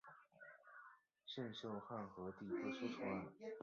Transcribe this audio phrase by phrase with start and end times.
[1.27, 3.23] 甚受汉和帝特殊宠爱。